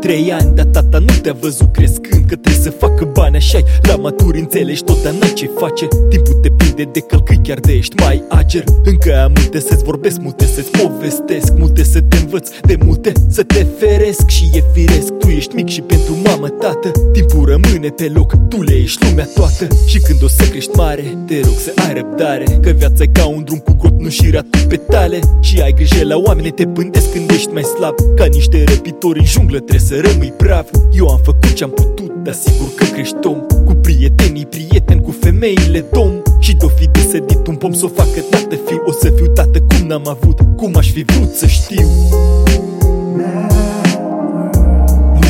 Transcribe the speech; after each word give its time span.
trei 0.00 0.32
ani 0.32 0.54
Dar 0.54 0.64
tata 0.64 0.98
nu 0.98 1.12
te-a 1.22 1.36
văzut 1.40 1.72
crescând 1.72 2.24
Că 2.28 2.36
trebuie 2.36 2.62
să 2.62 2.70
facă 2.70 3.04
bani 3.12 3.36
așa 3.36 3.58
La 3.82 3.96
maturi 3.96 4.38
înțelegi 4.38 4.82
tot, 4.84 5.02
dar 5.02 5.12
n-ai 5.12 5.32
ce 5.32 5.50
face. 5.58 5.88
Timpul 6.08 6.34
te 6.42 6.50
prinde 6.56 6.82
de 6.92 7.00
călcâi 7.00 7.40
chiar 7.42 7.58
de 7.58 7.72
ești 7.72 8.02
mai 8.02 8.22
ager. 8.28 8.64
Încă 8.84 9.22
am 9.24 9.32
multe 9.34 9.60
să-ți 9.60 9.84
vorbesc, 9.84 10.20
multe 10.20 10.44
să-ți 10.44 10.70
povestesc 10.70 11.52
Multe 11.56 11.84
să 11.84 12.00
te 12.00 12.16
învăț, 12.16 12.48
de 12.60 12.78
multe 12.84 13.12
să 13.28 13.42
te 13.42 13.66
feresc 13.78 14.28
Și 14.28 14.44
e 14.52 14.62
firesc, 14.72 15.12
tu 15.12 15.26
ești 15.26 15.54
mic 15.54 15.68
și 15.68 15.80
pentru 15.80 16.12
mamă, 16.24 16.48
tată 16.48 16.90
Timpul 17.12 17.44
rămâne 17.44 17.88
pe 17.88 18.10
loc, 18.14 18.48
tu 18.48 18.62
le 18.62 18.74
ești 18.74 19.06
lumea 19.08 19.28
toată. 19.34 19.66
Și 19.86 19.98
când 19.98 20.22
o 20.22 20.28
să 20.28 20.44
crești 20.50 20.76
mare, 20.76 21.04
te 21.26 21.40
rog 21.44 21.58
să 21.58 21.72
ai 21.86 21.94
răbdare 21.94 22.44
Că 22.62 22.70
viața 22.70 23.02
e 23.02 23.06
ca 23.06 23.26
un 23.26 23.42
drum 23.44 23.58
cu 23.58 23.76
grot, 23.78 24.00
nu 24.00 24.08
și 24.08 24.30
pe 24.68 24.76
tale. 24.76 25.18
Și 25.40 25.60
ai 25.60 25.72
grijă 25.72 26.04
la 26.04 26.16
oameni, 26.16 26.50
te 26.50 26.66
pândesc 26.66 27.12
când 27.12 27.30
ești 27.30 27.52
mai 27.52 27.62
slab 27.62 27.94
Ca 28.16 28.24
niște 28.24 28.64
răpitori 28.64 29.07
în 29.16 29.24
junglă, 29.24 29.58
trebuie 29.58 29.88
să 29.88 30.10
rămâi 30.10 30.32
brav. 30.36 30.66
Eu 30.92 31.08
am 31.08 31.20
făcut 31.22 31.52
ce-am 31.52 31.70
putut, 31.70 32.12
dar 32.22 32.34
sigur 32.34 32.68
că 32.76 32.84
crești 32.84 33.16
om. 33.26 33.38
Cu 33.64 33.74
prietenii, 33.74 34.46
prieteni, 34.46 35.02
cu 35.02 35.10
femeile 35.20 35.84
dom 35.92 36.10
Și 36.38 36.56
de-o 36.56 36.68
fi 36.68 36.86
desedit 36.86 37.46
un 37.46 37.54
pom 37.54 37.72
să 37.72 37.84
o 37.84 37.88
facă 37.88 38.20
tată 38.30 38.54
fiu 38.66 38.82
O 38.86 38.92
să 38.92 39.12
fiu 39.16 39.26
tată 39.26 39.58
cum 39.58 39.86
n-am 39.86 40.02
avut, 40.06 40.40
cum 40.56 40.76
aș 40.76 40.90
fi 40.90 41.02
vrut 41.02 41.34
să 41.34 41.46
știu? 41.46 41.88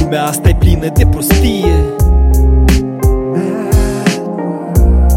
Lumea 0.01 0.25
asta 0.25 0.49
e 0.49 0.57
plină 0.59 0.89
de 0.95 1.07
prostie. 1.07 1.85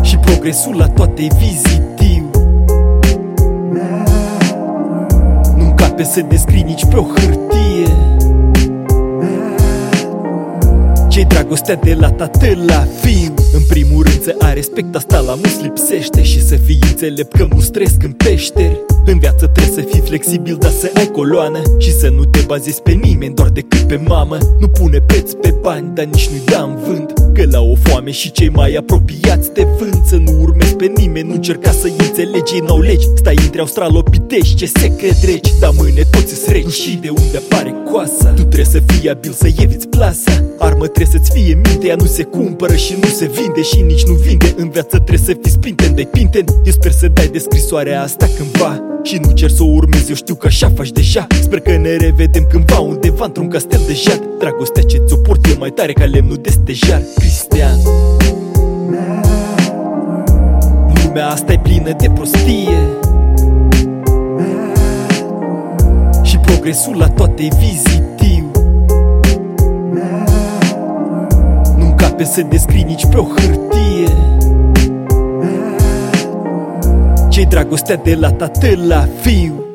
Și 0.01 0.17
progresul 0.17 0.75
la 0.77 0.87
toate 0.87 1.21
e 1.21 1.27
vizitiv 1.39 2.23
Nu 5.55 5.65
încape 5.65 6.03
să 6.03 6.21
descrii 6.29 6.63
nici 6.63 6.85
pe 6.85 6.95
o 6.95 7.03
hârtie 7.03 7.50
dragostea 11.51 11.93
de 11.93 11.99
la 11.99 12.11
tată 12.11 12.47
la 12.67 12.87
fiu. 13.01 13.33
În 13.53 13.61
primul 13.67 14.03
rând 14.03 14.21
să 14.23 14.35
ai 14.39 14.53
respect, 14.53 14.95
asta 14.95 15.19
la 15.19 15.35
mus 15.35 15.61
lipsește. 15.61 16.23
Și 16.23 16.41
să 16.41 16.55
fii 16.55 16.79
înțelept 16.81 17.35
că 17.35 17.47
mus 17.53 17.69
trăiesc 17.69 18.03
în 18.03 18.11
peșteri. 18.11 18.79
În 19.05 19.19
viață 19.19 19.47
trebuie 19.47 19.83
să 19.83 19.89
fii 19.91 20.01
flexibil, 20.01 20.57
dar 20.59 20.71
să 20.71 20.91
ai 20.95 21.05
coloană. 21.05 21.61
Și 21.77 21.91
să 21.91 22.09
nu 22.09 22.23
te 22.25 22.39
bazezi 22.47 22.81
pe 22.81 22.91
nimeni, 22.91 23.35
doar 23.35 23.49
decât 23.49 23.79
pe 23.79 23.95
mamă. 24.07 24.37
Nu 24.59 24.67
pune 24.67 24.99
preț 24.99 25.31
pe 25.31 25.53
bani, 25.61 25.91
dar 25.93 26.05
nici 26.05 26.27
nu-i 26.29 26.41
da 26.45 26.61
în 26.61 26.75
vânt. 26.87 27.13
Că 27.33 27.43
la 27.51 27.59
o 27.59 27.75
foame 27.75 28.11
și 28.11 28.31
cei 28.31 28.49
mai 28.49 28.73
apropiați 28.73 29.49
te 29.49 29.65
vând. 29.79 30.01
Să 30.05 30.15
nu 30.15 30.31
urmezi 30.31 30.40
pe 30.81 30.91
nimeni, 31.01 31.27
nu 31.27 31.33
încerca 31.33 31.71
să-i 31.71 31.93
înțelegi. 31.97 32.53
Ei 32.53 32.63
n-au 32.67 32.79
legi, 32.79 33.07
stai 33.15 33.35
între 33.43 33.59
australopitești, 33.59 34.55
ce 34.55 34.65
secret 34.65 35.23
regi 35.23 35.51
Dar 35.59 35.71
mâine 35.77 36.03
toți 36.11 36.33
îți 36.33 36.51
regi. 36.51 36.81
Și 36.81 36.95
de 36.95 37.09
unde 37.09 37.37
apare 37.37 37.75
coasa? 37.91 38.29
Tu 38.29 38.43
trebuie 38.43 38.65
să 38.65 38.81
fii 38.87 39.09
abil 39.09 39.31
să 39.31 39.47
eviți 39.57 39.87
plasa. 39.87 40.43
Armă 40.57 40.87
trebuie 40.87 41.15
să-ți 41.15 41.31
fie 41.31 41.53
minte, 41.53 41.87
ea 41.87 41.95
nu 41.95 42.05
se 42.05 42.23
cumpără 42.23 42.75
și 42.75 42.93
nu 43.01 43.07
se 43.07 43.31
vinde 43.35 43.61
Și 43.61 43.81
nici 43.81 44.03
nu 44.03 44.13
vinde, 44.13 44.53
în 44.57 44.69
viață 44.69 44.95
trebuie 44.97 45.25
să 45.25 45.37
fii 45.41 45.51
sprinten 45.51 45.95
de 45.95 46.03
pinten 46.11 46.45
Eu 46.65 46.71
sper 46.71 46.91
să 46.91 47.07
dai 47.07 47.27
de 47.27 47.37
scrisoarea 47.37 48.01
asta 48.01 48.29
cândva. 48.37 48.83
Și 49.03 49.19
nu 49.23 49.31
cer 49.31 49.49
să 49.49 49.63
o 49.63 49.65
urmezi, 49.65 50.09
eu 50.09 50.15
știu 50.15 50.35
că 50.35 50.47
așa 50.47 50.71
faci 50.75 50.91
deja. 50.91 51.27
Sper 51.41 51.59
că 51.59 51.77
ne 51.77 51.95
revedem 51.95 52.47
cândva 52.49 52.79
undeva 52.79 53.25
într-un 53.25 53.47
castel 53.47 53.81
de 53.87 53.93
jad. 53.93 54.21
Dragostea 54.39 54.83
ce 54.83 54.97
ți-o 54.97 55.17
port 55.17 55.45
e 55.45 55.55
mai 55.59 55.69
tare 55.69 55.93
ca 55.93 56.05
lemnul 56.05 56.39
de 56.41 56.49
stejar. 56.49 57.01
Cristian 57.15 57.79
asta 61.91 62.05
e 62.05 62.07
plină 62.07 62.07
de 62.07 62.09
prostie. 62.09 62.77
Și 66.21 66.37
progresul 66.37 66.97
la 66.97 67.07
toate 67.07 67.43
e 67.43 67.49
vizitiv 67.59 68.45
Nu 71.77 71.85
încape 71.85 72.23
să 72.23 72.41
descrii 72.49 72.83
nici 72.83 73.05
pe 73.05 73.17
o 73.17 73.23
hârtie. 73.23 74.15
Ce 77.29 77.43
dragostea 77.43 77.95
de 77.95 78.15
la 78.15 78.31
tată 78.31 78.67
la 78.87 79.07
fiu 79.21 79.70